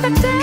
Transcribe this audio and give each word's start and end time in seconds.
perfect 0.00 0.22
day. 0.22 0.39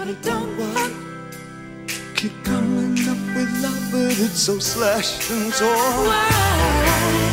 but 0.00 0.08
I 0.08 0.12
don't 0.22 0.56
want. 0.56 0.94
Keep 2.16 2.32
coming 2.42 2.98
up 3.06 3.18
with 3.36 3.62
love, 3.62 3.88
but 3.92 4.18
it's 4.18 4.40
so 4.40 4.58
slashed 4.58 5.30
and 5.30 5.52
torn. 5.52 6.06
Why? 6.06 7.29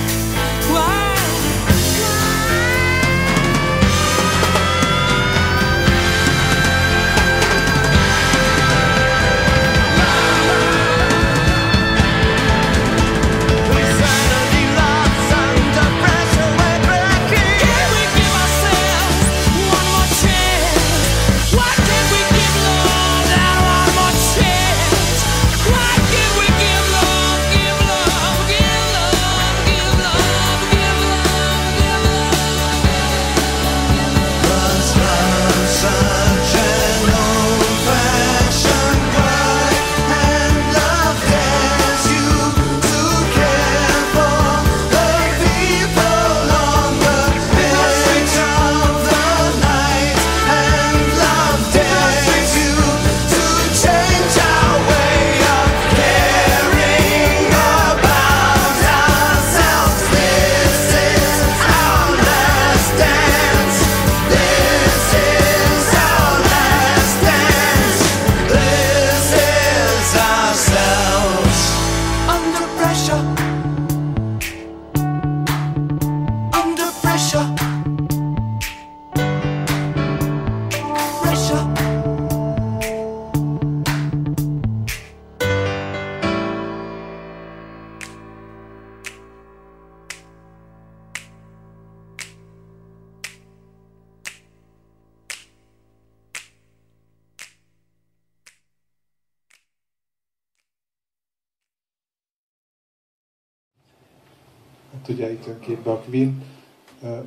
Képbe 105.59 105.91
a 105.91 106.03
Queen. 106.09 106.43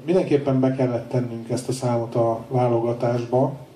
Mindenképpen 0.04 0.60
be 0.60 0.74
kellett 0.74 1.08
tennünk 1.08 1.50
ezt 1.50 1.68
a 1.68 1.72
számot 1.72 2.14
a 2.14 2.44
válogatásba, 2.48 3.68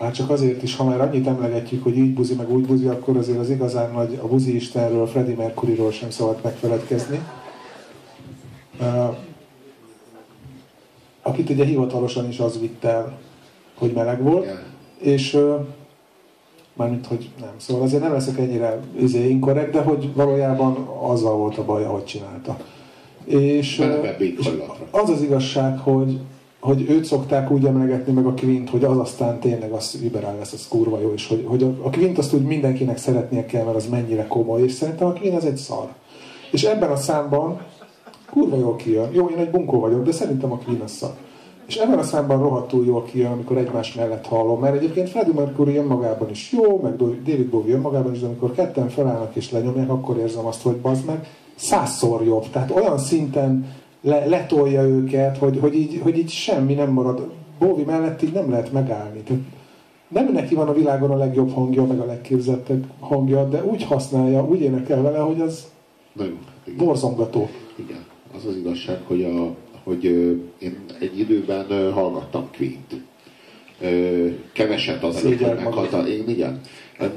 már 0.00 0.12
csak 0.12 0.30
azért 0.30 0.62
is, 0.62 0.76
ha 0.76 0.84
már 0.84 1.00
annyit 1.00 1.26
emlegetjük, 1.26 1.82
hogy 1.82 1.96
így 1.96 2.14
buzi, 2.14 2.34
meg 2.34 2.50
úgy 2.50 2.66
buzi, 2.66 2.86
akkor 2.86 3.16
azért 3.16 3.38
az 3.38 3.50
igazán 3.50 3.92
nagy 3.92 4.18
a 4.22 4.26
buzi 4.26 4.54
istenről, 4.54 5.06
Freddie 5.06 5.36
Mercuryról 5.36 5.90
sem 5.90 6.10
szabad 6.10 6.38
megfeledkezni. 6.42 7.20
Akit 11.22 11.50
ugye 11.50 11.64
hivatalosan 11.64 12.28
is 12.28 12.38
az 12.38 12.60
vitt 12.60 12.84
el, 12.84 13.18
hogy 13.74 13.92
meleg 13.92 14.22
volt, 14.22 14.46
és 14.98 15.38
mármint, 16.76 17.06
hogy 17.06 17.30
nem. 17.40 17.52
Szóval 17.56 17.82
azért 17.82 18.02
nem 18.02 18.12
leszek 18.12 18.38
ennyire 18.38 18.80
izé, 19.00 19.28
inkorrekt, 19.28 19.72
de 19.72 19.80
hogy 19.80 20.14
valójában 20.14 20.88
azzal 21.00 21.36
volt 21.36 21.58
a 21.58 21.64
baj, 21.64 21.84
ahogy 21.84 22.04
csinálta. 22.04 22.56
És, 23.24 23.82
és 24.18 24.50
az 24.90 25.10
az 25.10 25.22
igazság, 25.22 25.78
hogy, 25.78 26.20
hogy 26.60 26.90
őt 26.90 27.04
szokták 27.04 27.50
úgy 27.50 27.64
emlegetni 27.64 28.12
meg 28.12 28.26
a 28.26 28.34
Quint, 28.34 28.70
hogy 28.70 28.84
az 28.84 28.98
aztán 28.98 29.40
tényleg 29.40 29.72
az 29.72 29.98
liberál 30.00 30.36
lesz, 30.36 30.52
az 30.52 30.68
kurva 30.68 31.00
jó, 31.00 31.12
és 31.12 31.26
hogy, 31.26 31.44
hogy 31.46 31.62
a, 31.62 31.74
a 31.82 31.90
Quint 31.90 32.18
azt 32.18 32.32
úgy 32.32 32.42
mindenkinek 32.42 32.98
szeretnie 32.98 33.46
kell, 33.46 33.64
mert 33.64 33.76
az 33.76 33.88
mennyire 33.88 34.26
komoly, 34.26 34.62
és 34.62 34.72
szerintem 34.72 35.08
a 35.08 35.12
Quint 35.12 35.36
az 35.36 35.44
egy 35.44 35.56
szar. 35.56 35.88
És 36.50 36.64
ebben 36.64 36.90
a 36.90 36.96
számban 36.96 37.60
kurva 38.30 38.56
jól 38.56 38.76
kijön. 38.76 39.08
Jó, 39.12 39.26
én 39.28 39.38
egy 39.38 39.50
bunkó 39.50 39.80
vagyok, 39.80 40.04
de 40.04 40.12
szerintem 40.12 40.52
a 40.52 40.58
Queen 40.58 40.80
az 40.80 40.92
szar. 40.92 41.14
És 41.66 41.76
ebben 41.76 41.98
a 41.98 42.02
számban 42.02 42.38
rohadtul 42.38 42.84
jól 42.84 43.04
kijön, 43.04 43.32
amikor 43.32 43.56
egymás 43.56 43.94
mellett 43.94 44.26
hallom, 44.26 44.60
mert 44.60 44.76
egyébként 44.76 45.08
Freddie 45.08 45.34
Mercury 45.34 45.76
önmagában 45.76 46.30
is 46.30 46.52
jó, 46.52 46.80
meg 46.80 46.96
David 46.96 47.46
Bowie 47.46 47.74
önmagában 47.74 48.12
is, 48.12 48.20
de 48.20 48.26
amikor 48.26 48.52
ketten 48.52 48.88
felállnak 48.88 49.34
és 49.34 49.50
lenyomják, 49.50 49.90
akkor 49.90 50.18
érzem 50.18 50.46
azt, 50.46 50.62
hogy 50.62 50.76
bazd 50.76 51.06
meg, 51.06 51.26
százszor 51.54 52.24
jobb. 52.24 52.50
Tehát 52.50 52.70
olyan 52.70 52.98
szinten 52.98 53.74
le, 54.00 54.26
letolja 54.26 54.82
őket, 54.82 55.38
hogy, 55.38 55.58
hogy, 55.60 55.74
így, 55.74 56.00
hogy 56.02 56.18
így 56.18 56.30
semmi 56.30 56.74
nem 56.74 56.90
marad. 56.90 57.30
Bowie 57.58 57.84
mellett 57.84 58.22
így 58.22 58.32
nem 58.32 58.50
lehet 58.50 58.72
megállni. 58.72 59.20
Tehát 59.20 59.42
nem 60.08 60.32
neki 60.32 60.54
van 60.54 60.68
a 60.68 60.72
világon 60.72 61.10
a 61.10 61.16
legjobb 61.16 61.52
hangja, 61.52 61.84
meg 61.84 62.00
a 62.00 62.04
legképzettebb 62.04 62.84
hangja, 63.00 63.48
de 63.48 63.64
úgy 63.64 63.82
használja, 63.82 64.44
úgy 64.44 64.60
énekel 64.60 65.02
vele, 65.02 65.18
hogy 65.18 65.40
az 65.40 65.66
Nagyon, 66.12 66.38
borzongató. 66.76 67.48
Igen, 67.76 68.04
az 68.36 68.44
az 68.44 68.56
igazság, 68.56 69.00
hogy, 69.06 69.22
a, 69.22 69.54
hogy 69.86 70.04
én 70.58 70.76
egy 70.98 71.18
időben 71.18 71.92
hallgattam 71.92 72.48
Queen-t. 72.56 72.94
Keveset 74.52 75.04
azelőtt, 75.04 75.40
hogy 75.40 75.54
meghalt 75.64 75.92
a, 75.92 76.06
én, 76.06 76.28
igen, 76.28 76.60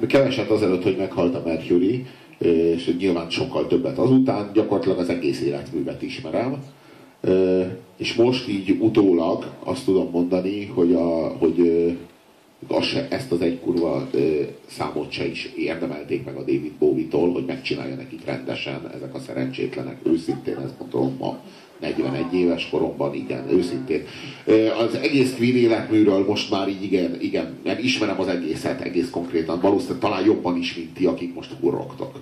keveset 0.07 0.49
azelőtt, 0.49 0.83
hogy 0.83 0.97
meghalt 0.97 1.35
a 1.35 1.41
Mercury, 1.45 2.05
és 2.37 2.95
nyilván 2.99 3.29
sokkal 3.29 3.67
többet 3.67 3.97
azután, 3.97 4.51
gyakorlatilag 4.53 4.97
az 4.97 5.09
egész 5.09 5.41
életművet 5.41 6.01
ismerem. 6.01 6.63
És 7.97 8.13
most 8.13 8.47
így 8.47 8.77
utólag 8.79 9.45
azt 9.63 9.85
tudom 9.85 10.09
mondani, 10.11 10.65
hogy 10.65 10.93
az 12.79 12.97
ezt 13.09 13.31
az 13.31 13.41
egy 13.41 13.59
kurva 13.59 14.07
ö, 14.11 14.41
számot 14.65 15.11
se 15.11 15.25
is 15.25 15.49
érdemelték 15.55 16.25
meg 16.25 16.35
a 16.35 16.39
David 16.39 16.71
Bowie-tól, 16.79 17.31
hogy 17.31 17.45
megcsinálja 17.45 17.95
nekik 17.95 18.25
rendesen 18.25 18.91
ezek 18.95 19.15
a 19.15 19.19
szerencsétlenek. 19.19 19.97
Őszintén 20.03 20.57
ezt 20.57 20.79
mondom 20.79 21.15
ma 21.19 21.39
41 21.79 22.33
éves 22.33 22.69
koromban, 22.69 23.15
igen, 23.15 23.43
őszintén. 23.51 24.03
Az 24.87 24.95
egész 24.95 25.33
Queen 25.37 25.55
életműről 25.55 26.25
most 26.25 26.51
már 26.51 26.67
így 26.67 26.83
igen, 26.83 27.17
igen, 27.21 27.57
mert 27.63 27.83
ismerem 27.83 28.19
az 28.19 28.27
egészet 28.27 28.81
egész 28.81 29.09
konkrétan, 29.09 29.59
valószínűleg 29.61 29.99
talán 29.99 30.25
jobban 30.25 30.57
is, 30.57 30.75
mint 30.75 30.93
ti, 30.93 31.05
akik 31.05 31.33
most 31.33 31.51
hurrogtok. 31.59 32.19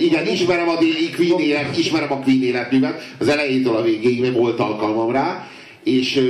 igen, 0.00 0.26
ismerem 0.26 0.68
a 0.68 0.76
Queen 1.16 1.40
élet, 1.40 1.78
ismerem 1.78 2.12
a 2.12 2.18
Queen 2.18 2.42
életművet, 2.42 3.14
az 3.18 3.28
elejétől 3.28 3.76
a 3.76 3.82
végéig 3.82 4.32
volt 4.32 4.60
alkalmam 4.60 5.10
rá, 5.10 5.48
és, 5.82 6.20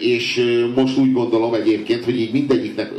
és 0.00 0.44
most 0.76 0.98
úgy 0.98 1.12
gondolom 1.12 1.54
egyébként, 1.54 2.04
hogy 2.04 2.20
így 2.20 2.32
mindegyiknek 2.32 2.92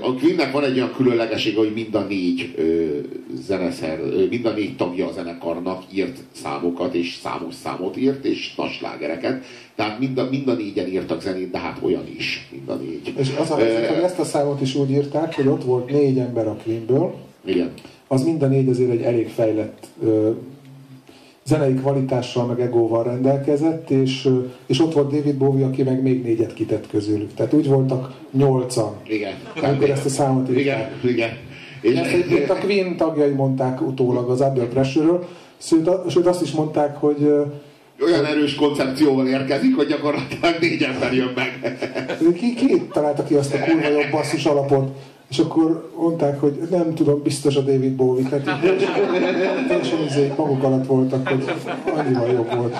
a 0.00 0.14
Queennek 0.14 0.52
van 0.52 0.64
egy 0.64 0.76
olyan 0.76 0.92
különlegessége, 0.96 1.58
hogy 1.58 1.72
mind 1.74 1.94
a 1.94 2.06
négy 2.08 2.54
zeneszer, 3.46 4.00
mind 4.30 4.46
a 4.46 4.52
négy 4.52 4.76
tagja 4.76 5.06
a 5.06 5.12
zenekarnak 5.12 5.82
írt 5.92 6.18
számokat, 6.42 6.94
és 6.94 7.18
számos 7.22 7.54
számot 7.54 7.96
írt, 7.96 8.24
és 8.24 8.54
nagy 8.54 8.70
slágereket. 8.70 9.44
Tehát 9.74 9.98
mind 9.98 10.18
a, 10.18 10.28
mind 10.30 10.48
a 10.48 10.54
négyen 10.54 10.88
írtak 10.88 11.22
zenét, 11.22 11.50
de 11.50 11.58
hát 11.58 11.78
olyan 11.82 12.04
is, 12.16 12.48
mind 12.50 12.68
a 12.68 12.74
négy. 12.74 13.12
És 13.16 13.30
az 13.38 13.50
a 13.50 13.56
helyzet, 13.56 13.86
hogy 13.86 14.02
ezt 14.02 14.18
a 14.18 14.24
számot 14.24 14.60
is 14.60 14.74
úgy 14.74 14.90
írták, 14.90 15.34
hogy 15.34 15.46
ott 15.46 15.64
volt 15.64 15.90
négy 15.90 16.18
ember 16.18 16.46
a 16.46 16.56
Queenből. 16.64 17.14
Igen. 17.44 17.72
Az 18.08 18.24
mind 18.24 18.42
a 18.42 18.46
négy 18.46 18.68
azért 18.68 18.90
egy 18.90 19.02
elég 19.02 19.28
fejlett 19.28 19.86
zenei 21.44 21.74
kvalitással, 21.74 22.46
meg 22.46 22.60
egóval 22.60 23.02
rendelkezett, 23.02 23.90
és, 23.90 24.28
és 24.66 24.80
ott 24.80 24.92
volt 24.92 25.12
David 25.12 25.34
Bowie, 25.34 25.66
aki 25.66 25.82
meg 25.82 26.02
még 26.02 26.22
négyet 26.22 26.54
kitett 26.54 26.86
közülük. 26.90 27.34
Tehát 27.34 27.52
úgy 27.52 27.68
voltak 27.68 28.12
nyolcan, 28.30 28.94
igen. 29.06 29.34
amikor 29.62 29.90
ezt 29.90 30.04
a 30.04 30.08
számot 30.08 30.48
írták. 30.48 30.64
Igen, 30.64 31.12
igen. 31.12 31.30
És 31.80 31.94
ezt 31.94 32.12
egyébként 32.12 32.50
a 32.50 32.54
Queen 32.54 32.96
tagjai 32.96 33.30
mondták 33.30 33.80
utólag 33.80 34.30
az 34.30 34.40
Under 34.40 34.68
Pressure-ről, 34.68 35.26
sőt, 35.58 35.90
sőt 36.10 36.26
azt 36.26 36.42
is 36.42 36.50
mondták, 36.50 36.96
hogy 36.96 37.32
olyan 38.02 38.24
erős 38.24 38.54
koncepcióval 38.54 39.26
érkezik, 39.26 39.76
hogy 39.76 39.86
gyakorlatilag 39.86 40.56
négy 40.60 40.82
ember 40.82 41.14
jön 41.14 41.32
meg. 41.34 41.78
Ki, 42.34 42.54
ki 42.54 42.86
találta 42.92 43.24
ki 43.24 43.34
azt 43.34 43.54
a 43.54 43.58
kurva 43.58 43.88
jobb 43.88 44.10
basszus 44.10 44.44
alapot, 44.44 44.96
és 45.32 45.38
akkor 45.38 45.90
mondták, 45.96 46.40
hogy 46.40 46.58
nem 46.70 46.94
tudom, 46.94 47.22
biztos 47.22 47.56
a 47.56 47.60
David 47.60 47.92
Bowie, 47.92 48.28
tehát 48.28 48.60
teljesen 49.68 50.04
izé, 50.08 50.32
maguk 50.36 50.62
alatt 50.62 50.86
voltak, 50.86 51.28
hogy 51.28 51.44
annyival 51.96 52.28
jobb 52.28 52.54
volt. 52.54 52.76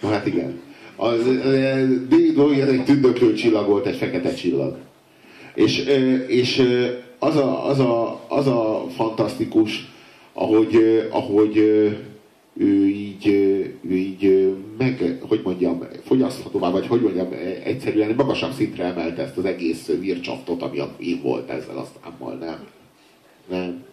Na 0.00 0.08
hát 0.08 0.26
igen. 0.26 0.60
Az, 0.96 1.24
David 2.08 2.34
Bowie 2.34 2.62
ez 2.62 2.68
egy 2.68 2.84
tündöklő 2.84 3.32
csillag 3.34 3.66
volt, 3.66 3.86
egy 3.86 3.96
fekete 3.96 4.34
csillag. 4.34 4.76
És, 5.54 5.78
és 6.26 6.62
az, 7.18 7.36
a, 7.36 7.68
az, 7.68 7.78
a, 7.78 8.20
az 8.28 8.46
a 8.46 8.86
fantasztikus, 8.96 9.92
ahogy, 10.32 10.76
ahogy 11.10 11.62
ő 12.58 12.86
így, 12.86 13.26
ő 13.80 13.94
így 13.94 14.54
meg, 14.78 15.18
hogy 15.20 15.40
mondjam, 15.44 15.82
fogyaszthatóvá, 16.04 16.70
vagy 16.70 16.86
hogy 16.86 17.00
mondjam, 17.00 17.28
egyszerűen 17.64 18.14
magasabb 18.14 18.52
szintre 18.52 18.84
emelte 18.84 19.22
ezt 19.22 19.36
az 19.36 19.44
egész 19.44 19.86
vircsaftot, 19.86 20.62
ami 20.62 20.78
a 20.78 20.94
Queen 20.96 21.20
volt 21.22 21.50
ezzel 21.50 21.78
a 21.78 21.86
számmal, 22.02 22.34
nem? 22.34 22.66
Nem. 23.48 23.87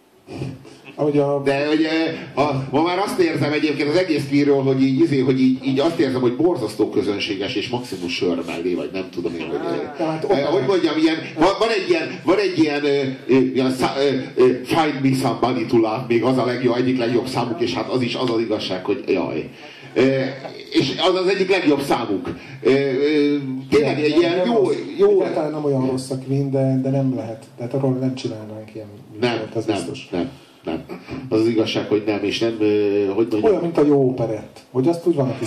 Ahogy 1.06 1.18
a... 1.18 1.42
De 1.44 1.68
ugye, 1.68 1.90
ha, 2.34 2.64
ma 2.70 2.82
már 2.82 2.98
azt 2.98 3.18
érzem 3.18 3.52
egyébként 3.52 3.88
az 3.88 3.96
egész 3.96 4.24
kírról, 4.30 4.62
hogy 4.62 4.82
így, 4.82 5.00
izé, 5.00 5.18
hogy 5.18 5.40
így, 5.40 5.66
így 5.66 5.80
azt 5.80 5.98
érzem, 5.98 6.20
hogy 6.20 6.36
borzasztó 6.36 6.88
közönséges, 6.88 7.54
és 7.54 7.68
maximum 7.68 8.08
sör 8.08 8.42
mellé, 8.46 8.74
vagy 8.74 8.90
nem 8.92 9.08
tudom 9.10 9.34
én, 9.34 9.48
hogy... 9.48 10.06
Hát, 10.06 10.24
eh, 10.30 10.44
hogy 10.44 10.62
mondjam, 10.66 10.98
ilyen, 10.98 11.16
van, 11.38 11.52
van 11.58 11.68
egy 11.68 11.88
ilyen, 11.88 12.20
van 12.24 12.38
egy 12.38 12.58
ilyen, 12.58 12.82
ilyen 13.54 13.66
uh, 13.66 14.44
Find 14.64 15.00
Me 15.02 15.16
Somebody 15.20 15.66
to 15.66 15.76
Love, 15.76 16.04
még 16.08 16.22
az 16.22 16.38
a 16.38 16.44
legjobb, 16.44 16.76
egyik 16.76 16.98
legjobb 16.98 17.26
számuk, 17.26 17.60
és 17.60 17.74
hát 17.74 17.88
az 17.88 18.02
is 18.02 18.14
az 18.14 18.30
az 18.30 18.40
igazság, 18.40 18.84
hogy 18.84 19.04
jaj. 19.06 19.50
Uh, 19.96 20.04
és 20.70 20.94
az 21.08 21.14
az 21.14 21.26
egyik 21.26 21.50
legjobb 21.50 21.80
számuk. 21.80 22.28
Uh, 22.62 22.72
uh, 22.72 23.42
tényleg 23.70 24.00
egy 24.00 24.16
ilyen 24.18 24.46
jó... 24.46 24.70
jó... 24.98 25.20
Egyáltalán 25.20 25.50
nem 25.50 25.64
olyan 25.64 25.86
rossz 25.86 26.10
a 26.10 26.18
Queen, 26.26 26.50
de, 26.50 26.80
de 26.82 26.90
nem 26.90 27.14
lehet. 27.14 27.44
Tehát 27.56 27.74
arról 27.74 27.92
nem 27.92 28.14
csinálnánk 28.14 28.74
ilyen 28.74 28.86
nem, 29.20 29.40
az 29.54 29.64
nem, 29.64 29.76
biztos. 29.76 30.08
nem, 30.10 30.30
nem. 30.66 30.84
Az 31.28 31.40
az 31.40 31.46
igazság, 31.46 31.88
hogy 31.88 32.02
nem, 32.06 32.24
és 32.24 32.38
nem, 32.38 32.56
hogy 33.14 33.28
mondjam. 33.30 33.42
Olyan, 33.42 33.60
mint 33.60 33.78
a 33.78 33.84
jó 33.84 34.08
operett. 34.08 34.60
Hogy 34.70 34.88
azt 34.88 35.06
úgy 35.06 35.14
van, 35.14 35.28
aki 35.28 35.44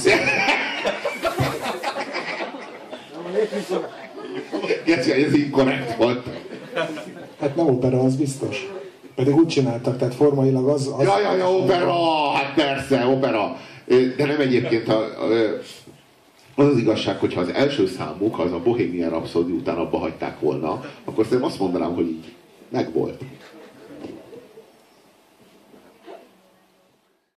Geci, 4.86 5.12
ez 5.12 5.33
inkorrekt 5.33 5.95
volt. 5.95 6.27
Hát 7.39 7.56
nem 7.56 7.68
opera, 7.68 8.00
az 8.00 8.16
biztos. 8.16 8.68
Pedig 9.16 9.36
úgy 9.36 9.48
csináltak, 9.48 9.98
tehát 9.98 10.16
formailag 10.16 10.68
az... 10.68 10.92
az 10.98 11.06
ja, 11.06 11.19
ja, 11.19 11.36
ja, 11.36 11.51
opera! 11.51 12.31
Hát 12.31 12.54
persze, 12.54 13.06
opera. 13.06 13.57
De 14.18 14.25
nem 14.25 14.39
egyébként 14.39 14.88
a, 14.88 15.00
az 16.56 16.65
az 16.65 16.77
igazság, 16.77 17.19
hogy 17.19 17.33
ha 17.33 17.42
az 17.42 17.54
első 17.54 17.88
számuk, 17.88 18.39
az 18.39 18.51
a 18.51 18.60
Bohemian 18.60 19.10
Rhapsody 19.10 19.51
után 19.51 19.77
abba 19.77 19.98
hagyták 19.98 20.39
volna, 20.39 20.83
akkor 21.06 21.24
szerintem 21.24 21.48
azt 21.48 21.60
mondanám, 21.60 21.93
hogy 21.93 22.08
így 22.08 22.34
megvolt. 22.70 23.22